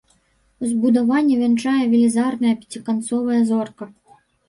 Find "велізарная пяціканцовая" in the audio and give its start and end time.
1.93-3.41